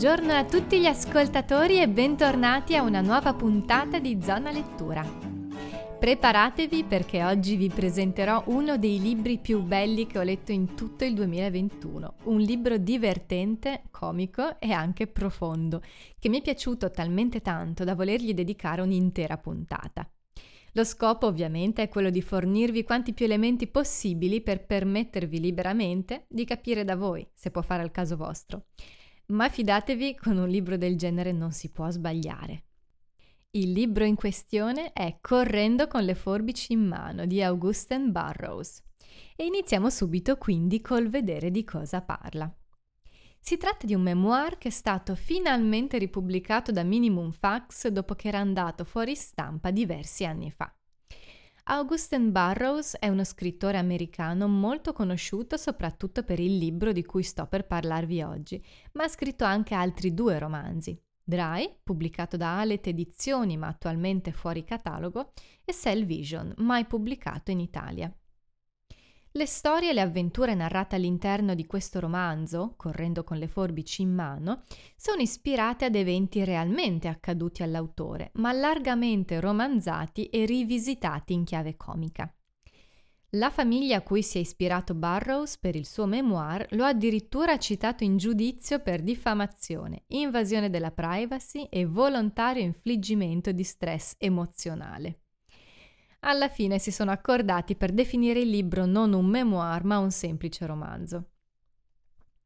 Buongiorno 0.00 0.32
a 0.32 0.46
tutti 0.46 0.80
gli 0.80 0.86
ascoltatori 0.86 1.78
e 1.78 1.86
bentornati 1.86 2.74
a 2.74 2.80
una 2.80 3.02
nuova 3.02 3.34
puntata 3.34 3.98
di 3.98 4.18
Zona 4.22 4.50
Lettura. 4.50 5.04
Preparatevi 5.98 6.84
perché 6.84 7.22
oggi 7.22 7.56
vi 7.56 7.68
presenterò 7.68 8.44
uno 8.46 8.78
dei 8.78 8.98
libri 8.98 9.36
più 9.36 9.60
belli 9.60 10.06
che 10.06 10.18
ho 10.18 10.22
letto 10.22 10.52
in 10.52 10.74
tutto 10.74 11.04
il 11.04 11.12
2021, 11.12 12.14
un 12.24 12.40
libro 12.40 12.78
divertente, 12.78 13.82
comico 13.90 14.58
e 14.58 14.72
anche 14.72 15.06
profondo, 15.06 15.82
che 16.18 16.30
mi 16.30 16.38
è 16.38 16.42
piaciuto 16.42 16.90
talmente 16.90 17.42
tanto 17.42 17.84
da 17.84 17.94
volergli 17.94 18.32
dedicare 18.32 18.80
un'intera 18.80 19.36
puntata. 19.36 20.10
Lo 20.72 20.84
scopo 20.84 21.26
ovviamente 21.26 21.82
è 21.82 21.88
quello 21.90 22.08
di 22.08 22.22
fornirvi 22.22 22.84
quanti 22.84 23.12
più 23.12 23.26
elementi 23.26 23.66
possibili 23.66 24.40
per 24.40 24.64
permettervi 24.64 25.38
liberamente 25.38 26.24
di 26.26 26.46
capire 26.46 26.84
da 26.84 26.96
voi 26.96 27.28
se 27.34 27.50
può 27.50 27.60
fare 27.60 27.82
al 27.82 27.90
caso 27.90 28.16
vostro 28.16 28.64
ma 29.30 29.48
fidatevi, 29.48 30.16
con 30.16 30.36
un 30.36 30.48
libro 30.48 30.76
del 30.76 30.96
genere 30.96 31.32
non 31.32 31.52
si 31.52 31.70
può 31.70 31.90
sbagliare. 31.90 32.64
Il 33.52 33.72
libro 33.72 34.04
in 34.04 34.14
questione 34.14 34.92
è 34.92 35.18
Correndo 35.20 35.88
con 35.88 36.04
le 36.04 36.14
forbici 36.14 36.72
in 36.72 36.86
mano 36.86 37.26
di 37.26 37.42
Augusten 37.42 38.12
Burroughs 38.12 38.80
e 39.34 39.44
iniziamo 39.44 39.90
subito 39.90 40.36
quindi 40.36 40.80
col 40.80 41.08
vedere 41.08 41.50
di 41.50 41.64
cosa 41.64 42.00
parla. 42.00 42.52
Si 43.40 43.56
tratta 43.56 43.86
di 43.86 43.94
un 43.94 44.02
memoir 44.02 44.58
che 44.58 44.68
è 44.68 44.70
stato 44.70 45.14
finalmente 45.14 45.98
ripubblicato 45.98 46.70
da 46.70 46.84
Minimum 46.84 47.32
Fax 47.32 47.88
dopo 47.88 48.14
che 48.14 48.28
era 48.28 48.38
andato 48.38 48.84
fuori 48.84 49.16
stampa 49.16 49.70
diversi 49.70 50.24
anni 50.24 50.50
fa. 50.50 50.72
Augusten 51.64 52.32
Burroughs 52.32 52.96
è 52.98 53.08
uno 53.08 53.22
scrittore 53.22 53.76
americano 53.76 54.48
molto 54.48 54.92
conosciuto 54.92 55.56
soprattutto 55.56 56.22
per 56.22 56.40
il 56.40 56.56
libro 56.56 56.92
di 56.92 57.04
cui 57.04 57.22
sto 57.22 57.46
per 57.46 57.66
parlarvi 57.66 58.22
oggi, 58.22 58.64
ma 58.92 59.04
ha 59.04 59.08
scritto 59.08 59.44
anche 59.44 59.74
altri 59.74 60.14
due 60.14 60.38
romanzi. 60.38 60.98
Dry, 61.22 61.78
pubblicato 61.82 62.36
da 62.36 62.58
Alet 62.58 62.88
Edizioni 62.88 63.56
ma 63.56 63.68
attualmente 63.68 64.32
fuori 64.32 64.64
catalogo, 64.64 65.32
e 65.64 65.72
Cell 65.72 66.04
Vision, 66.04 66.52
mai 66.58 66.86
pubblicato 66.86 67.50
in 67.50 67.60
Italia. 67.60 68.12
Le 69.32 69.46
storie 69.46 69.90
e 69.90 69.92
le 69.92 70.00
avventure 70.00 70.56
narrate 70.56 70.96
all'interno 70.96 71.54
di 71.54 71.64
questo 71.64 72.00
romanzo, 72.00 72.74
correndo 72.76 73.22
con 73.22 73.36
le 73.36 73.46
forbici 73.46 74.02
in 74.02 74.12
mano, 74.12 74.64
sono 74.96 75.22
ispirate 75.22 75.84
ad 75.84 75.94
eventi 75.94 76.42
realmente 76.42 77.06
accaduti 77.06 77.62
all'autore, 77.62 78.32
ma 78.34 78.50
largamente 78.50 79.38
romanzati 79.38 80.26
e 80.26 80.46
rivisitati 80.46 81.32
in 81.32 81.44
chiave 81.44 81.76
comica. 81.76 82.28
La 83.34 83.50
famiglia 83.50 83.98
a 83.98 84.02
cui 84.02 84.24
si 84.24 84.38
è 84.38 84.40
ispirato 84.40 84.96
Burroughs 84.96 85.58
per 85.58 85.76
il 85.76 85.86
suo 85.86 86.06
memoir 86.06 86.66
lo 86.70 86.82
ha 86.82 86.88
addirittura 86.88 87.56
citato 87.56 88.02
in 88.02 88.16
giudizio 88.16 88.80
per 88.80 89.00
diffamazione, 89.00 90.02
invasione 90.08 90.70
della 90.70 90.90
privacy 90.90 91.68
e 91.70 91.86
volontario 91.86 92.64
infliggimento 92.64 93.52
di 93.52 93.62
stress 93.62 94.16
emozionale 94.18 95.20
alla 96.20 96.48
fine 96.48 96.78
si 96.78 96.90
sono 96.90 97.10
accordati 97.10 97.76
per 97.76 97.92
definire 97.92 98.40
il 98.40 98.50
libro 98.50 98.84
non 98.84 99.12
un 99.12 99.26
memoir 99.26 99.84
ma 99.84 99.98
un 99.98 100.10
semplice 100.10 100.66
romanzo. 100.66 101.30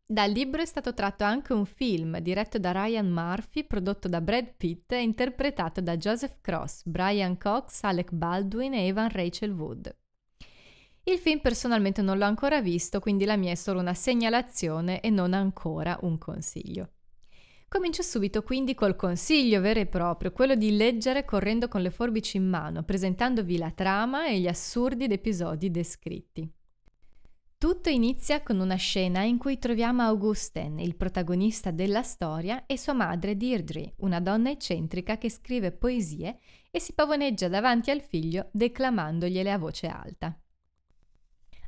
Dal 0.06 0.30
libro 0.30 0.60
è 0.60 0.66
stato 0.66 0.92
tratto 0.92 1.24
anche 1.24 1.52
un 1.52 1.64
film 1.64 2.18
diretto 2.18 2.58
da 2.58 2.72
Ryan 2.72 3.08
Murphy, 3.08 3.64
prodotto 3.64 4.06
da 4.06 4.20
Brad 4.20 4.52
Pitt 4.56 4.92
e 4.92 5.02
interpretato 5.02 5.80
da 5.80 5.96
Joseph 5.96 6.40
Cross, 6.40 6.82
Brian 6.84 7.38
Cox, 7.38 7.82
Alec 7.82 8.12
Baldwin 8.12 8.74
e 8.74 8.86
Evan 8.86 9.08
Rachel 9.08 9.52
Wood. 9.52 9.96
Il 11.04 11.18
film 11.18 11.40
personalmente 11.40 12.02
non 12.02 12.18
l'ho 12.18 12.26
ancora 12.26 12.60
visto, 12.60 13.00
quindi 13.00 13.24
la 13.24 13.36
mia 13.36 13.52
è 13.52 13.56
solo 13.56 13.80
una 13.80 13.94
segnalazione 13.94 15.00
e 15.00 15.10
non 15.10 15.32
ancora 15.32 15.98
un 16.02 16.18
consiglio. 16.18 16.90
Comincio 17.74 18.02
subito 18.02 18.44
quindi 18.44 18.72
col 18.72 18.94
consiglio 18.94 19.60
vero 19.60 19.80
e 19.80 19.86
proprio, 19.86 20.30
quello 20.30 20.54
di 20.54 20.76
leggere 20.76 21.24
correndo 21.24 21.66
con 21.66 21.82
le 21.82 21.90
forbici 21.90 22.36
in 22.36 22.48
mano, 22.48 22.84
presentandovi 22.84 23.58
la 23.58 23.72
trama 23.72 24.28
e 24.28 24.38
gli 24.38 24.46
assurdi 24.46 25.06
episodi 25.06 25.72
descritti. 25.72 26.48
Tutto 27.58 27.88
inizia 27.88 28.44
con 28.44 28.60
una 28.60 28.76
scena 28.76 29.22
in 29.24 29.38
cui 29.38 29.58
troviamo 29.58 30.02
Augusten, 30.02 30.78
il 30.78 30.94
protagonista 30.94 31.72
della 31.72 32.04
storia, 32.04 32.64
e 32.66 32.78
sua 32.78 32.92
madre 32.92 33.36
Deirdre, 33.36 33.94
una 33.98 34.20
donna 34.20 34.50
eccentrica 34.50 35.18
che 35.18 35.28
scrive 35.28 35.72
poesie 35.72 36.38
e 36.70 36.78
si 36.78 36.92
pavoneggia 36.92 37.48
davanti 37.48 37.90
al 37.90 38.02
figlio 38.02 38.50
declamandogliele 38.52 39.50
a 39.50 39.58
voce 39.58 39.88
alta. 39.88 40.38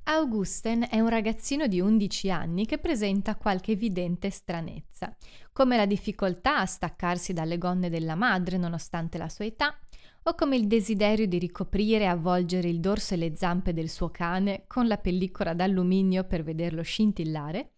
Augusten 0.09 0.87
è 0.89 1.01
un 1.01 1.09
ragazzino 1.09 1.67
di 1.67 1.81
11 1.81 2.31
anni 2.31 2.65
che 2.65 2.79
presenta 2.79 3.35
qualche 3.35 3.73
evidente 3.73 4.31
stranezza, 4.31 5.13
come 5.53 5.77
la 5.77 5.85
difficoltà 5.85 6.59
a 6.59 6.67
staccarsi 6.67 7.33
dalle 7.33 7.59
gonne 7.59 7.91
della 7.91 8.15
madre 8.15 8.57
nonostante 8.57 9.19
la 9.19 9.29
sua 9.29 9.47
età, 9.47 9.77
o 10.23 10.35
come 10.37 10.55
il 10.55 10.69
desiderio 10.69 11.27
di 11.27 11.39
ricoprire 11.39 12.05
e 12.05 12.07
avvolgere 12.07 12.69
il 12.69 12.79
dorso 12.79 13.15
e 13.15 13.17
le 13.17 13.35
zampe 13.35 13.73
del 13.73 13.89
suo 13.89 14.11
cane 14.11 14.63
con 14.69 14.87
la 14.87 14.97
pellicola 14.97 15.55
d'alluminio 15.55 16.23
per 16.23 16.45
vederlo 16.45 16.83
scintillare, 16.83 17.73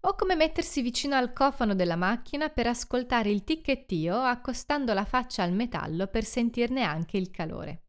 o 0.00 0.14
come 0.14 0.34
mettersi 0.34 0.82
vicino 0.82 1.16
al 1.16 1.32
cofano 1.32 1.74
della 1.74 1.96
macchina 1.96 2.50
per 2.50 2.66
ascoltare 2.66 3.30
il 3.30 3.44
ticchettio 3.44 4.20
accostando 4.20 4.92
la 4.92 5.06
faccia 5.06 5.42
al 5.42 5.54
metallo 5.54 6.06
per 6.06 6.24
sentirne 6.24 6.82
anche 6.82 7.16
il 7.16 7.30
calore 7.30 7.84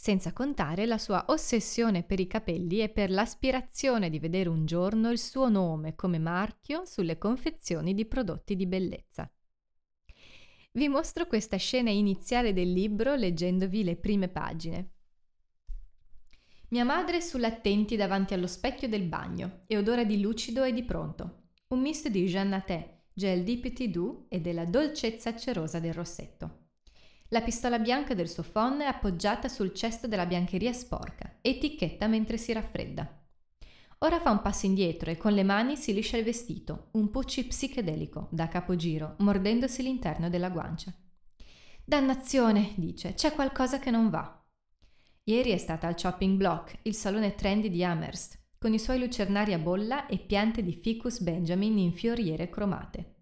senza 0.00 0.32
contare 0.32 0.86
la 0.86 0.96
sua 0.96 1.24
ossessione 1.26 2.04
per 2.04 2.20
i 2.20 2.28
capelli 2.28 2.80
e 2.80 2.88
per 2.88 3.10
l'aspirazione 3.10 4.08
di 4.08 4.20
vedere 4.20 4.48
un 4.48 4.64
giorno 4.64 5.10
il 5.10 5.18
suo 5.18 5.48
nome 5.48 5.96
come 5.96 6.20
marchio 6.20 6.84
sulle 6.84 7.18
confezioni 7.18 7.94
di 7.94 8.04
prodotti 8.06 8.54
di 8.54 8.68
bellezza. 8.68 9.28
Vi 10.70 10.88
mostro 10.88 11.26
questa 11.26 11.56
scena 11.56 11.90
iniziale 11.90 12.52
del 12.52 12.72
libro 12.72 13.16
leggendovi 13.16 13.82
le 13.82 13.96
prime 13.96 14.28
pagine. 14.28 14.92
Mia 16.68 16.84
madre 16.84 17.16
è 17.16 17.20
sull'attenti 17.20 17.96
davanti 17.96 18.34
allo 18.34 18.46
specchio 18.46 18.86
del 18.86 19.02
bagno 19.02 19.64
e 19.66 19.76
odora 19.76 20.04
di 20.04 20.20
lucido 20.20 20.62
e 20.62 20.72
di 20.72 20.84
pronto. 20.84 21.48
Un 21.68 21.80
misto 21.80 22.08
di 22.08 22.24
Jean 22.26 22.50
Naté, 22.50 23.06
gel 23.12 23.42
di 23.42 23.58
Petit 23.58 23.90
Doux 23.90 24.26
e 24.28 24.40
della 24.40 24.64
dolcezza 24.64 25.34
cerosa 25.34 25.80
del 25.80 25.92
rossetto. 25.92 26.67
La 27.30 27.42
pistola 27.42 27.78
bianca 27.78 28.14
del 28.14 28.28
suo 28.28 28.42
phon 28.42 28.80
è 28.80 28.86
appoggiata 28.86 29.48
sul 29.48 29.74
cesto 29.74 30.06
della 30.06 30.24
biancheria 30.24 30.72
sporca, 30.72 31.36
etichetta 31.42 32.06
mentre 32.06 32.38
si 32.38 32.54
raffredda. 32.54 33.06
Ora 33.98 34.18
fa 34.18 34.30
un 34.30 34.40
passo 34.40 34.64
indietro 34.64 35.10
e 35.10 35.18
con 35.18 35.34
le 35.34 35.42
mani 35.42 35.76
si 35.76 35.92
liscia 35.92 36.16
il 36.16 36.24
vestito, 36.24 36.88
un 36.92 37.10
pucci 37.10 37.44
psichedelico, 37.44 38.28
da 38.30 38.48
capogiro, 38.48 39.16
mordendosi 39.18 39.82
l'interno 39.82 40.30
della 40.30 40.48
guancia. 40.48 40.90
Dannazione, 41.84 42.72
dice, 42.76 43.12
c'è 43.12 43.34
qualcosa 43.34 43.78
che 43.78 43.90
non 43.90 44.08
va. 44.08 44.42
Ieri 45.24 45.50
è 45.50 45.58
stata 45.58 45.86
al 45.86 46.00
Chopping 46.00 46.38
Block, 46.38 46.78
il 46.82 46.94
salone 46.94 47.34
trendy 47.34 47.68
di 47.68 47.84
Amherst, 47.84 48.38
con 48.56 48.72
i 48.72 48.78
suoi 48.78 48.98
lucernari 49.00 49.52
a 49.52 49.58
bolla 49.58 50.06
e 50.06 50.18
piante 50.18 50.62
di 50.62 50.72
ficus 50.72 51.20
Benjamin 51.20 51.76
in 51.76 51.92
fioriere 51.92 52.48
cromate. 52.48 53.16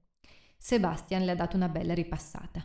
Sebastian 0.58 1.24
le 1.24 1.32
ha 1.32 1.34
dato 1.36 1.56
una 1.56 1.68
bella 1.68 1.92
ripassata. 1.92 2.64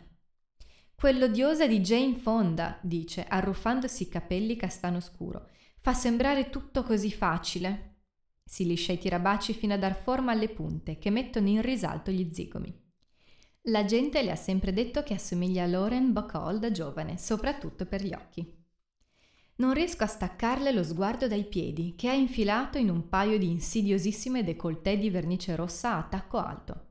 Quell'odiosa 1.02 1.66
di 1.66 1.80
Jane 1.80 2.14
Fonda, 2.14 2.78
dice, 2.80 3.24
arruffandosi 3.26 4.04
i 4.04 4.08
capelli 4.08 4.54
castano 4.54 5.00
scuro. 5.00 5.48
Fa 5.80 5.94
sembrare 5.94 6.48
tutto 6.48 6.84
così 6.84 7.10
facile. 7.10 8.02
Si 8.44 8.64
liscia 8.64 8.92
i 8.92 8.98
tirabaci 8.98 9.52
fino 9.52 9.74
a 9.74 9.78
dar 9.78 9.96
forma 9.96 10.30
alle 10.30 10.48
punte, 10.48 10.98
che 10.98 11.10
mettono 11.10 11.48
in 11.48 11.60
risalto 11.60 12.12
gli 12.12 12.32
zigomi. 12.32 12.72
La 13.62 13.84
gente 13.84 14.22
le 14.22 14.30
ha 14.30 14.36
sempre 14.36 14.72
detto 14.72 15.02
che 15.02 15.14
assomiglia 15.14 15.64
a 15.64 15.66
Lauren 15.66 16.12
Bacall 16.12 16.60
da 16.60 16.70
giovane, 16.70 17.18
soprattutto 17.18 17.84
per 17.84 18.04
gli 18.04 18.14
occhi. 18.14 18.64
Non 19.56 19.72
riesco 19.72 20.04
a 20.04 20.06
staccarle 20.06 20.70
lo 20.70 20.84
sguardo 20.84 21.26
dai 21.26 21.46
piedi, 21.46 21.96
che 21.96 22.10
ha 22.10 22.14
infilato 22.14 22.78
in 22.78 22.90
un 22.90 23.08
paio 23.08 23.38
di 23.38 23.50
insidiosissime 23.50 24.44
décolleté 24.44 24.96
di 24.98 25.10
vernice 25.10 25.56
rossa 25.56 25.96
a 25.96 26.04
tacco 26.04 26.38
alto. 26.38 26.90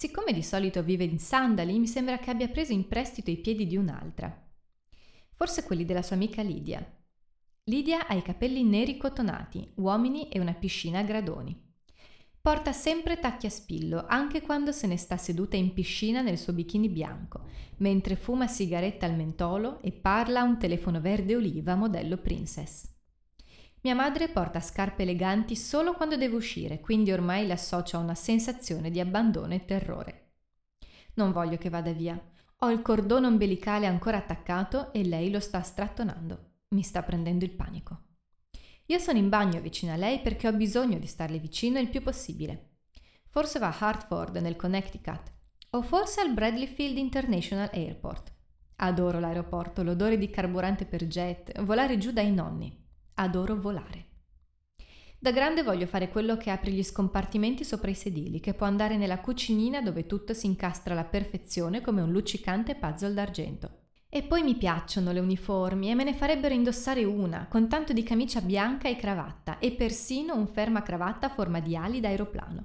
Siccome 0.00 0.32
di 0.32 0.42
solito 0.42 0.82
vive 0.82 1.04
in 1.04 1.18
sandali, 1.18 1.78
mi 1.78 1.86
sembra 1.86 2.16
che 2.18 2.30
abbia 2.30 2.48
preso 2.48 2.72
in 2.72 2.88
prestito 2.88 3.30
i 3.30 3.36
piedi 3.36 3.66
di 3.66 3.76
un'altra. 3.76 4.34
Forse 5.34 5.62
quelli 5.62 5.84
della 5.84 6.00
sua 6.00 6.16
amica 6.16 6.40
Lidia. 6.40 6.82
Lidia 7.64 8.06
ha 8.06 8.14
i 8.14 8.22
capelli 8.22 8.64
neri 8.64 8.96
cotonati, 8.96 9.72
uomini 9.74 10.30
e 10.30 10.40
una 10.40 10.54
piscina 10.54 11.00
a 11.00 11.02
gradoni. 11.02 11.54
Porta 12.40 12.72
sempre 12.72 13.18
tacchi 13.18 13.44
a 13.44 13.50
spillo, 13.50 14.06
anche 14.08 14.40
quando 14.40 14.72
se 14.72 14.86
ne 14.86 14.96
sta 14.96 15.18
seduta 15.18 15.56
in 15.56 15.74
piscina 15.74 16.22
nel 16.22 16.38
suo 16.38 16.54
bikini 16.54 16.88
bianco, 16.88 17.50
mentre 17.80 18.16
fuma 18.16 18.46
sigaretta 18.46 19.04
al 19.04 19.14
mentolo 19.14 19.82
e 19.82 19.92
parla 19.92 20.40
a 20.40 20.44
un 20.44 20.58
telefono 20.58 21.02
verde 21.02 21.36
oliva 21.36 21.74
modello 21.74 22.16
Princess. 22.16 22.88
Mia 23.82 23.94
madre 23.94 24.28
porta 24.28 24.60
scarpe 24.60 25.02
eleganti 25.02 25.56
solo 25.56 25.94
quando 25.94 26.18
deve 26.18 26.36
uscire, 26.36 26.80
quindi 26.80 27.12
ormai 27.12 27.46
le 27.46 27.54
associo 27.54 27.96
a 27.96 28.00
una 28.00 28.14
sensazione 28.14 28.90
di 28.90 29.00
abbandono 29.00 29.54
e 29.54 29.64
terrore. 29.64 30.32
Non 31.14 31.32
voglio 31.32 31.56
che 31.56 31.70
vada 31.70 31.92
via. 31.92 32.20
Ho 32.58 32.70
il 32.70 32.82
cordone 32.82 33.26
ombelicale 33.26 33.86
ancora 33.86 34.18
attaccato 34.18 34.92
e 34.92 35.02
lei 35.02 35.30
lo 35.30 35.40
sta 35.40 35.62
strattonando. 35.62 36.56
Mi 36.68 36.82
sta 36.82 37.02
prendendo 37.02 37.46
il 37.46 37.52
panico. 37.52 38.02
Io 38.86 38.98
sono 38.98 39.16
in 39.16 39.30
bagno 39.30 39.62
vicino 39.62 39.92
a 39.92 39.96
lei 39.96 40.20
perché 40.20 40.46
ho 40.46 40.52
bisogno 40.52 40.98
di 40.98 41.06
starle 41.06 41.38
vicino 41.38 41.78
il 41.78 41.88
più 41.88 42.02
possibile. 42.02 42.80
Forse 43.28 43.58
va 43.58 43.68
a 43.68 43.76
Hartford, 43.78 44.36
nel 44.36 44.56
Connecticut. 44.56 45.32
O 45.70 45.82
forse 45.82 46.20
al 46.20 46.34
Bradley 46.34 46.66
Field 46.66 46.98
International 46.98 47.70
Airport. 47.72 48.30
Adoro 48.76 49.20
l'aeroporto, 49.20 49.82
l'odore 49.82 50.18
di 50.18 50.28
carburante 50.28 50.84
per 50.84 51.06
jet, 51.06 51.62
volare 51.62 51.96
giù 51.96 52.10
dai 52.10 52.30
nonni. 52.30 52.79
Adoro 53.20 53.54
volare. 53.60 54.06
Da 55.18 55.30
grande 55.30 55.62
voglio 55.62 55.84
fare 55.84 56.08
quello 56.08 56.38
che 56.38 56.48
apre 56.48 56.70
gli 56.70 56.82
scompartimenti 56.82 57.64
sopra 57.64 57.90
i 57.90 57.94
sedili, 57.94 58.40
che 58.40 58.54
può 58.54 58.66
andare 58.66 58.96
nella 58.96 59.20
cucinina 59.20 59.82
dove 59.82 60.06
tutto 60.06 60.32
si 60.32 60.46
incastra 60.46 60.94
alla 60.94 61.04
perfezione 61.04 61.82
come 61.82 62.00
un 62.00 62.10
luccicante 62.12 62.76
puzzle 62.76 63.12
d'argento. 63.12 63.80
E 64.08 64.22
poi 64.22 64.42
mi 64.42 64.54
piacciono 64.54 65.12
le 65.12 65.20
uniformi 65.20 65.90
e 65.90 65.94
me 65.94 66.04
ne 66.04 66.14
farebbero 66.14 66.54
indossare 66.54 67.04
una, 67.04 67.46
con 67.46 67.68
tanto 67.68 67.92
di 67.92 68.02
camicia 68.02 68.40
bianca 68.40 68.88
e 68.88 68.96
cravatta, 68.96 69.58
e 69.58 69.72
persino 69.72 70.34
un 70.34 70.46
ferma 70.46 70.80
cravatta 70.80 71.26
a 71.26 71.30
forma 71.30 71.60
di 71.60 71.76
ali 71.76 72.00
d'aeroplano. 72.00 72.64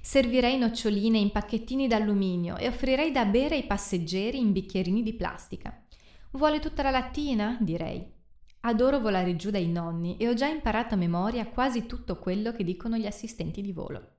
Servirei 0.00 0.58
noccioline 0.58 1.18
in 1.18 1.30
pacchettini 1.30 1.86
d'alluminio 1.86 2.56
e 2.56 2.66
offrirei 2.66 3.12
da 3.12 3.24
bere 3.26 3.54
ai 3.54 3.64
passeggeri 3.64 4.40
in 4.40 4.50
bicchierini 4.50 5.04
di 5.04 5.14
plastica. 5.14 5.84
Vuole 6.32 6.58
tutta 6.58 6.82
la 6.82 6.90
lattina? 6.90 7.56
direi. 7.60 8.16
Adoro 8.60 8.98
volare 8.98 9.36
giù 9.36 9.50
dai 9.50 9.68
nonni 9.68 10.16
e 10.16 10.28
ho 10.28 10.34
già 10.34 10.46
imparato 10.46 10.94
a 10.94 10.98
memoria 10.98 11.46
quasi 11.46 11.86
tutto 11.86 12.16
quello 12.18 12.52
che 12.52 12.64
dicono 12.64 12.96
gli 12.96 13.06
assistenti 13.06 13.60
di 13.60 13.72
volo. 13.72 14.16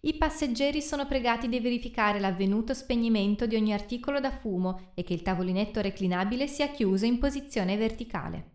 I 0.00 0.14
passeggeri 0.14 0.80
sono 0.80 1.06
pregati 1.06 1.48
di 1.48 1.58
verificare 1.58 2.20
l'avvenuto 2.20 2.74
spegnimento 2.74 3.46
di 3.46 3.56
ogni 3.56 3.72
articolo 3.72 4.20
da 4.20 4.30
fumo 4.30 4.92
e 4.94 5.02
che 5.02 5.14
il 5.14 5.22
tavolinetto 5.22 5.80
reclinabile 5.80 6.46
sia 6.46 6.68
chiuso 6.68 7.06
in 7.06 7.18
posizione 7.18 7.76
verticale. 7.76 8.52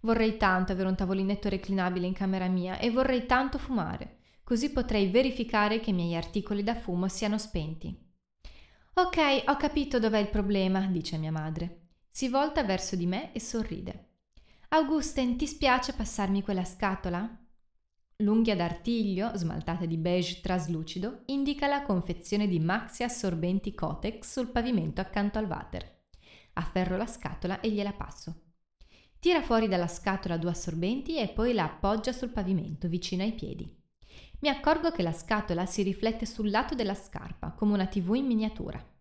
Vorrei 0.00 0.36
tanto 0.36 0.72
avere 0.72 0.88
un 0.88 0.96
tavolinetto 0.96 1.48
reclinabile 1.48 2.06
in 2.06 2.12
camera 2.12 2.46
mia 2.46 2.78
e 2.78 2.90
vorrei 2.90 3.24
tanto 3.24 3.56
fumare, 3.56 4.18
così 4.44 4.70
potrei 4.70 5.08
verificare 5.08 5.80
che 5.80 5.90
i 5.90 5.94
miei 5.94 6.14
articoli 6.14 6.62
da 6.62 6.74
fumo 6.74 7.08
siano 7.08 7.38
spenti. 7.38 7.98
Ok, 8.96 9.44
ho 9.46 9.56
capito 9.56 9.98
dov'è 9.98 10.18
il 10.18 10.28
problema, 10.28 10.80
dice 10.80 11.16
mia 11.16 11.32
madre. 11.32 11.83
Si 12.16 12.28
volta 12.28 12.62
verso 12.62 12.94
di 12.94 13.06
me 13.06 13.32
e 13.32 13.40
sorride. 13.40 14.10
Augusten, 14.68 15.36
ti 15.36 15.48
spiace 15.48 15.94
passarmi 15.94 16.42
quella 16.42 16.62
scatola? 16.62 17.28
L'unghia 18.18 18.54
d'artiglio, 18.54 19.32
smaltata 19.34 19.84
di 19.84 19.96
beige 19.96 20.40
traslucido, 20.40 21.22
indica 21.26 21.66
la 21.66 21.82
confezione 21.82 22.46
di 22.46 22.60
maxi 22.60 23.02
assorbenti 23.02 23.74
Cotex 23.74 24.30
sul 24.30 24.52
pavimento 24.52 25.00
accanto 25.00 25.40
al 25.40 25.46
water. 25.46 26.02
Afferro 26.52 26.96
la 26.96 27.08
scatola 27.08 27.58
e 27.58 27.72
gliela 27.72 27.92
passo. 27.92 28.42
Tira 29.18 29.42
fuori 29.42 29.66
dalla 29.66 29.88
scatola 29.88 30.36
due 30.36 30.50
assorbenti 30.50 31.18
e 31.18 31.30
poi 31.30 31.52
la 31.52 31.64
appoggia 31.64 32.12
sul 32.12 32.30
pavimento 32.30 32.86
vicino 32.86 33.24
ai 33.24 33.32
piedi. 33.32 33.68
Mi 34.38 34.48
accorgo 34.50 34.92
che 34.92 35.02
la 35.02 35.12
scatola 35.12 35.66
si 35.66 35.82
riflette 35.82 36.26
sul 36.26 36.48
lato 36.48 36.76
della 36.76 36.94
scarpa, 36.94 37.50
come 37.50 37.72
una 37.72 37.88
tv 37.88 38.14
in 38.14 38.26
miniatura. 38.26 38.93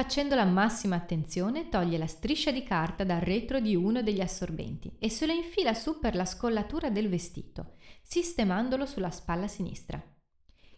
Facendo 0.00 0.34
la 0.34 0.46
massima 0.46 0.96
attenzione, 0.96 1.68
toglie 1.68 1.98
la 1.98 2.06
striscia 2.06 2.50
di 2.50 2.62
carta 2.62 3.04
dal 3.04 3.20
retro 3.20 3.60
di 3.60 3.76
uno 3.76 4.02
degli 4.02 4.22
assorbenti 4.22 4.96
e 4.98 5.10
se 5.10 5.26
lo 5.26 5.32
infila 5.34 5.74
su 5.74 5.98
per 5.98 6.14
la 6.14 6.24
scollatura 6.24 6.88
del 6.88 7.10
vestito, 7.10 7.74
sistemandolo 8.00 8.86
sulla 8.86 9.10
spalla 9.10 9.46
sinistra. 9.46 10.02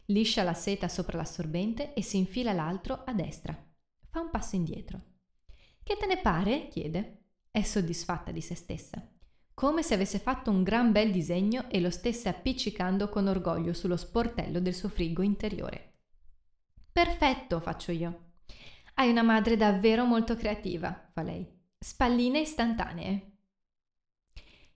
Liscia 0.07 0.43
la 0.43 0.55
seta 0.55 0.89
sopra 0.89 1.19
l'assorbente 1.19 1.95
e 1.95 2.03
si 2.03 2.17
infila 2.17 2.53
l'altro 2.53 3.05
a 3.05 3.13
destra. 3.13 3.57
Fa 4.11 4.19
un 4.19 4.29
passo 4.29 4.57
indietro. 4.57 5.01
Che 5.85 5.97
te 5.97 6.07
ne 6.07 6.19
pare? 6.19 6.67
chiede. 6.67 7.27
È 7.49 7.63
soddisfatta 7.63 8.33
di 8.33 8.41
se 8.41 8.57
stessa. 8.57 9.09
Come 9.55 9.85
se 9.85 9.95
avesse 9.95 10.19
fatto 10.19 10.51
un 10.51 10.65
gran 10.65 10.91
bel 10.91 11.13
disegno 11.13 11.71
e 11.71 11.79
lo 11.79 11.91
stesse 11.91 12.29
appiccicando 12.29 13.09
con 13.09 13.29
orgoglio 13.29 13.73
sullo 13.73 13.97
sportello 13.97 14.59
del 14.59 14.75
suo 14.75 14.89
frigo 14.89 15.23
interiore. 15.23 16.01
Perfetto, 16.91 17.61
faccio 17.61 17.93
io. 17.93 18.31
Hai 18.95 19.11
una 19.11 19.23
madre 19.23 19.57
davvero 19.57 20.05
molto 20.05 20.37
creativa, 20.37 21.11
fa 21.13 21.23
lei. 21.23 21.47
Spalline 21.79 22.41
istantanee. 22.41 23.31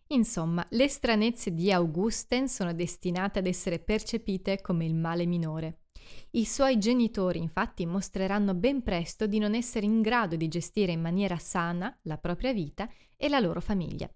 Insomma, 0.09 0.67
le 0.71 0.89
stranezze 0.89 1.53
di 1.53 1.71
Augusten 1.71 2.49
sono 2.49 2.73
destinate 2.73 3.41
ad 3.41 3.47
essere 3.47 3.79
percepite 3.79 4.61
come 4.61 4.85
il 4.85 4.95
male 4.95 5.27
minore. 5.27 5.81
I 6.33 6.45
suoi 6.45 6.79
genitori 6.79 7.39
infatti 7.41 7.85
mostreranno 7.85 8.55
ben 8.55 8.83
presto 8.83 9.27
di 9.27 9.39
non 9.39 9.55
essere 9.55 9.87
in 9.87 10.01
grado 10.01 10.37
di 10.37 10.49
gestire 10.49 10.93
in 10.93 11.01
maniera 11.01 11.39
sana 11.39 11.97
la 12.03 12.17
propria 12.19 12.53
vita 12.53 12.89
e 13.17 13.29
la 13.29 13.41
loro 13.41 13.61
famiglia 13.61 14.09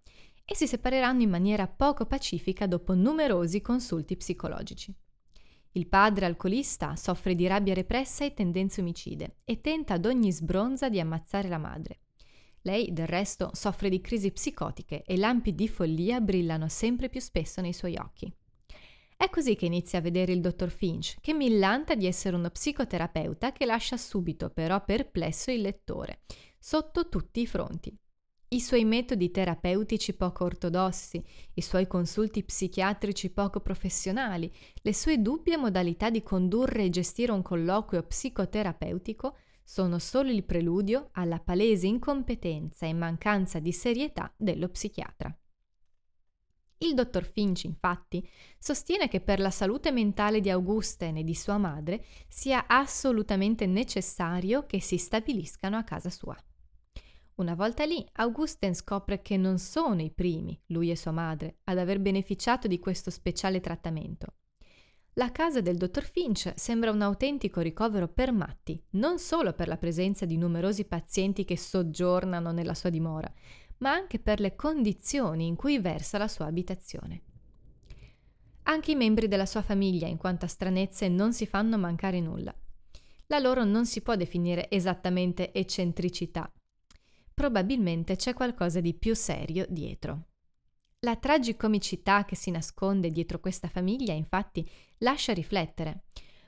e 0.45 0.55
si 0.57 0.67
separeranno 0.67 1.23
in 1.23 1.31
maniera 1.31 1.69
poco 1.69 2.07
pacifica 2.07 2.67
dopo 2.67 2.95
numerosi 2.95 3.61
consulti 3.61 4.17
psicologici. 4.17 4.95
Il 5.73 5.87
padre 5.87 6.27
alcolista 6.27 6.97
soffre 6.97 7.37
di 7.37 7.47
rabbia 7.47 7.75
repressa 7.75 8.25
e 8.25 8.35
tendenze 8.35 8.81
omicide 8.81 9.37
e 9.45 9.61
tenta 9.61 9.95
ad 9.95 10.05
ogni 10.05 10.33
sbronza 10.33 10.89
di 10.89 10.99
ammazzare 10.99 11.49
la 11.49 11.59
madre. 11.59 12.01
Lei, 12.63 12.93
del 12.93 13.07
resto, 13.07 13.51
soffre 13.53 13.89
di 13.89 14.01
crisi 14.01 14.33
psicotiche 14.33 15.03
e 15.05 15.17
lampi 15.17 15.55
di 15.55 15.69
follia 15.69 16.21
brillano 16.21 16.69
sempre 16.69 17.09
più 17.09 17.21
spesso 17.21 17.61
nei 17.61 17.73
suoi 17.73 17.97
occhi. 17.97 18.33
È 19.17 19.31
così 19.31 19.55
che 19.55 19.67
inizia 19.67 20.01
a 20.01 20.03
vedere 20.03 20.33
il 20.33 20.41
dottor 20.41 20.71
Finch, 20.71 21.17
che 21.21 21.35
millanta 21.35 21.95
di 21.95 22.07
essere 22.07 22.35
uno 22.35 22.51
psicoterapeuta 22.51 23.53
che 23.53 23.65
lascia 23.65 23.97
subito 23.97 24.51
però 24.51 24.83
perplesso 24.83 25.51
il 25.53 25.61
lettore, 25.61 26.23
sotto 26.59 27.09
tutti 27.09 27.41
i 27.43 27.47
fronti. 27.47 27.97
I 28.53 28.61
suoi 28.61 28.85
metodi 28.85 29.31
terapeutici 29.31 30.13
poco 30.13 30.43
ortodossi, 30.43 31.25
i 31.55 31.61
suoi 31.61 31.87
consulti 31.87 32.43
psichiatrici 32.43 33.31
poco 33.31 33.61
professionali, 33.61 34.53
le 34.83 34.93
sue 34.93 35.23
dubbie 35.23 35.57
modalità 35.57 36.11
di 36.11 36.21
condurre 36.25 36.83
e 36.83 36.91
gestire 36.91 37.31
un 37.31 37.43
colloquio 37.43 38.03
psicoterapeutico 38.03 39.37
sono 39.63 40.01
solo 40.01 40.33
il 40.33 40.43
preludio 40.43 41.11
alla 41.13 41.39
palese 41.39 41.87
incompetenza 41.87 42.87
e 42.87 42.93
mancanza 42.93 43.61
di 43.61 43.71
serietà 43.71 44.35
dello 44.37 44.69
psichiatra. 44.69 45.33
Il 46.79 46.95
dottor 46.95 47.25
Finch, 47.25 47.63
infatti, 47.63 48.29
sostiene 48.59 49.07
che 49.07 49.21
per 49.21 49.39
la 49.39 49.53
salute 49.53 49.93
mentale 49.93 50.41
di 50.41 50.51
Augusten 50.51 51.19
e 51.19 51.23
di 51.23 51.37
sua 51.37 51.57
madre 51.57 52.05
sia 52.27 52.67
assolutamente 52.67 53.67
necessario 53.67 54.67
che 54.67 54.81
si 54.81 54.97
stabiliscano 54.97 55.77
a 55.77 55.85
casa 55.85 56.11
sua. 56.11 56.37
Una 57.41 57.55
volta 57.55 57.87
lì, 57.87 58.07
Augusten 58.17 58.75
scopre 58.75 59.23
che 59.23 59.39
non 59.39 59.59
sono 59.59 60.03
i 60.03 60.11
primi, 60.11 60.61
lui 60.67 60.91
e 60.91 60.97
sua 60.97 61.11
madre, 61.11 61.61
ad 61.65 61.79
aver 61.79 61.99
beneficiato 61.99 62.69
di 62.69 62.79
questo 62.79 63.09
speciale 63.09 63.61
trattamento. 63.61 64.35
La 65.15 65.33
casa 65.33 65.63
del 65.63 65.79
dottor 65.79 66.05
Finch 66.05 66.53
sembra 66.55 66.91
un 66.91 67.01
autentico 67.01 67.63
ricovero 67.63 68.09
per 68.09 68.31
matti, 68.31 68.79
non 68.91 69.19
solo 69.19 69.55
per 69.55 69.69
la 69.69 69.79
presenza 69.79 70.27
di 70.27 70.37
numerosi 70.37 70.85
pazienti 70.85 71.47
che 71.47 71.57
soggiornano 71.57 72.53
nella 72.53 72.75
sua 72.75 72.91
dimora, 72.91 73.33
ma 73.79 73.91
anche 73.91 74.19
per 74.19 74.39
le 74.39 74.55
condizioni 74.55 75.47
in 75.47 75.57
cui 75.57 75.79
versa 75.79 76.19
la 76.19 76.29
sua 76.29 76.45
abitazione. 76.45 77.23
Anche 78.65 78.91
i 78.91 78.97
membri 78.97 79.29
della 79.29 79.47
sua 79.47 79.63
famiglia, 79.63 80.07
in 80.07 80.19
quanto 80.19 80.45
a 80.45 80.49
stranezze, 80.49 81.09
non 81.09 81.33
si 81.33 81.47
fanno 81.47 81.79
mancare 81.79 82.21
nulla. 82.21 82.55
La 83.29 83.39
loro 83.39 83.65
non 83.65 83.87
si 83.87 84.03
può 84.03 84.15
definire 84.15 84.71
esattamente 84.71 85.55
eccentricità, 85.55 86.53
probabilmente 87.41 88.17
c'è 88.17 88.35
qualcosa 88.35 88.81
di 88.81 88.93
più 88.93 89.15
serio 89.15 89.65
dietro. 89.71 90.27
La 91.07 91.17
tragicomicità 91.17 92.27
che 92.27 92.37
si 92.37 92.51
nasconde 92.51 93.09
dietro 93.09 93.41
questa 93.41 93.67
famiglia, 93.67 94.13
infatti, 94.13 94.69
lascia 94.99 95.33
riflettere. 95.33 96.03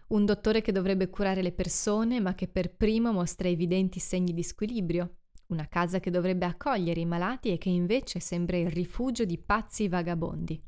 Un 0.09 0.27
dottore 0.27 0.61
che 0.61 0.71
dovrebbe 0.71 1.09
curare 1.09 1.41
le 1.41 1.53
persone, 1.53 2.21
ma 2.21 2.35
che 2.35 2.47
per 2.47 2.77
primo 2.77 3.11
mostra 3.11 3.49
evidenti 3.49 4.01
segni 4.01 4.35
di 4.35 4.43
squilibrio. 4.43 5.21
Una 5.47 5.67
casa 5.67 5.99
che 5.99 6.11
dovrebbe 6.11 6.45
accogliere 6.45 7.01
i 7.01 7.07
malati 7.07 7.51
e 7.51 7.57
che 7.57 7.71
invece 7.71 8.21
sembra 8.21 8.59
il 8.59 8.71
rifugio 8.71 9.25
di 9.25 9.39
pazzi 9.39 9.89
vagabondi. 9.89 10.63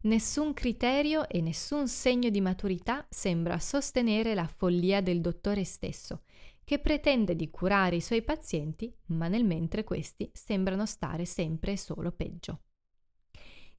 Nessun 0.00 0.52
criterio 0.52 1.26
e 1.26 1.40
nessun 1.40 1.88
segno 1.88 2.28
di 2.28 2.42
maturità 2.42 3.06
sembra 3.08 3.58
sostenere 3.58 4.34
la 4.34 4.46
follia 4.46 5.00
del 5.00 5.22
dottore 5.22 5.64
stesso, 5.64 6.24
che 6.68 6.80
pretende 6.80 7.34
di 7.34 7.48
curare 7.48 7.96
i 7.96 8.00
suoi 8.02 8.20
pazienti, 8.20 8.94
ma 9.06 9.26
nel 9.26 9.42
mentre 9.42 9.84
questi 9.84 10.30
sembrano 10.34 10.84
stare 10.84 11.24
sempre 11.24 11.72
e 11.72 11.76
solo 11.78 12.12
peggio. 12.12 12.64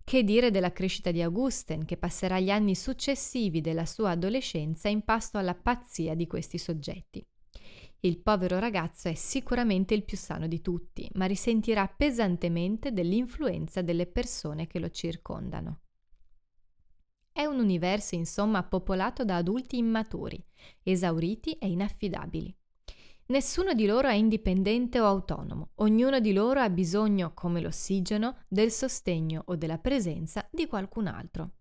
Che 0.03 0.23
dire 0.23 0.49
della 0.49 0.71
crescita 0.71 1.11
di 1.11 1.21
Augusten, 1.21 1.85
che 1.85 1.97
passerà 1.97 2.39
gli 2.39 2.49
anni 2.49 2.73
successivi 2.73 3.61
della 3.61 3.85
sua 3.85 4.09
adolescenza 4.09 4.89
in 4.89 5.03
pasto 5.03 5.37
alla 5.37 5.53
pazzia 5.53 6.15
di 6.15 6.25
questi 6.25 6.57
soggetti. 6.57 7.23
Il 7.99 8.21
povero 8.21 8.57
ragazzo 8.57 9.07
è 9.07 9.13
sicuramente 9.13 9.93
il 9.93 10.03
più 10.03 10.17
sano 10.17 10.47
di 10.47 10.59
tutti, 10.59 11.07
ma 11.13 11.25
risentirà 11.25 11.87
pesantemente 11.87 12.91
dell'influenza 12.91 13.83
delle 13.83 14.07
persone 14.07 14.65
che 14.65 14.79
lo 14.79 14.89
circondano. 14.89 15.81
È 17.31 17.45
un 17.45 17.59
universo, 17.59 18.15
insomma, 18.15 18.63
popolato 18.63 19.23
da 19.23 19.35
adulti 19.35 19.77
immaturi, 19.77 20.43
esauriti 20.81 21.51
e 21.59 21.67
inaffidabili. 21.67 22.57
Nessuno 23.31 23.75
di 23.75 23.85
loro 23.85 24.07
è 24.07 24.13
indipendente 24.13 24.99
o 24.99 25.05
autonomo, 25.05 25.69
ognuno 25.75 26.19
di 26.19 26.33
loro 26.33 26.61
ha 26.61 26.69
bisogno, 26.71 27.35
come 27.35 27.61
l'ossigeno, 27.61 28.37
del 28.47 28.71
sostegno 28.71 29.43
o 29.45 29.55
della 29.55 29.77
presenza 29.77 30.47
di 30.49 30.65
qualcun 30.65 31.05
altro. 31.05 31.51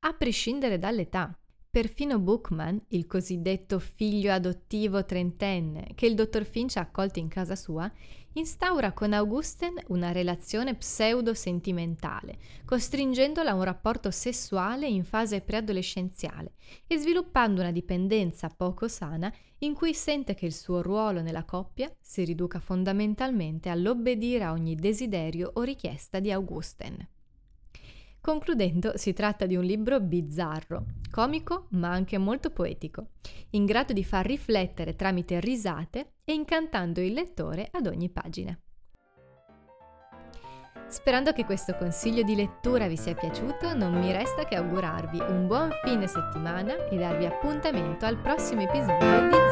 A 0.00 0.12
prescindere 0.14 0.80
dall'età, 0.80 1.38
Perfino 1.72 2.18
Bookman, 2.18 2.78
il 2.88 3.06
cosiddetto 3.06 3.78
figlio 3.78 4.30
adottivo 4.30 5.06
trentenne 5.06 5.92
che 5.94 6.04
il 6.04 6.14
dottor 6.14 6.44
Finch 6.44 6.76
ha 6.76 6.82
accolto 6.82 7.18
in 7.18 7.28
casa 7.28 7.56
sua, 7.56 7.90
instaura 8.34 8.92
con 8.92 9.14
Augusten 9.14 9.80
una 9.86 10.12
relazione 10.12 10.74
pseudo-sentimentale, 10.74 12.36
costringendola 12.66 13.52
a 13.52 13.54
un 13.54 13.62
rapporto 13.62 14.10
sessuale 14.10 14.86
in 14.86 15.02
fase 15.02 15.40
preadolescenziale 15.40 16.52
e 16.86 16.98
sviluppando 16.98 17.62
una 17.62 17.72
dipendenza 17.72 18.50
poco 18.54 18.86
sana 18.86 19.32
in 19.60 19.72
cui 19.72 19.94
sente 19.94 20.34
che 20.34 20.44
il 20.44 20.52
suo 20.52 20.82
ruolo 20.82 21.22
nella 21.22 21.46
coppia 21.46 21.90
si 21.98 22.22
riduca 22.22 22.60
fondamentalmente 22.60 23.70
all'obbedire 23.70 24.44
a 24.44 24.52
ogni 24.52 24.74
desiderio 24.74 25.50
o 25.54 25.62
richiesta 25.62 26.20
di 26.20 26.30
Augusten. 26.30 27.08
Concludendo, 28.22 28.92
si 28.94 29.12
tratta 29.12 29.46
di 29.46 29.56
un 29.56 29.64
libro 29.64 29.98
bizzarro, 29.98 30.84
comico 31.10 31.66
ma 31.70 31.90
anche 31.90 32.18
molto 32.18 32.50
poetico, 32.50 33.08
in 33.50 33.64
grado 33.64 33.92
di 33.92 34.04
far 34.04 34.24
riflettere 34.24 34.94
tramite 34.94 35.40
risate 35.40 36.12
e 36.24 36.32
incantando 36.32 37.00
il 37.00 37.14
lettore 37.14 37.68
ad 37.72 37.88
ogni 37.88 38.08
pagina. 38.10 38.56
Sperando 40.86 41.32
che 41.32 41.44
questo 41.44 41.74
consiglio 41.74 42.22
di 42.22 42.36
lettura 42.36 42.86
vi 42.86 42.96
sia 42.96 43.14
piaciuto, 43.14 43.74
non 43.74 43.98
mi 43.98 44.12
resta 44.12 44.44
che 44.44 44.54
augurarvi 44.54 45.18
un 45.18 45.48
buon 45.48 45.70
fine 45.82 46.06
settimana 46.06 46.88
e 46.90 46.96
darvi 46.96 47.26
appuntamento 47.26 48.06
al 48.06 48.18
prossimo 48.18 48.60
episodio 48.60 49.28
di 49.30 49.51